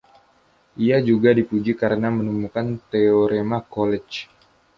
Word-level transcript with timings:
Ia 0.85 0.97
juga 1.09 1.29
dipuji 1.37 1.71
karena 1.81 2.07
menemukan 2.17 2.67
teorema 2.91 3.57
Collage. 3.73 4.19